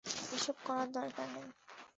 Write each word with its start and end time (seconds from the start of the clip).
এসব 0.31 0.55
করার 0.65 0.87
দরকার 0.91 1.27
নেই। 1.35 1.47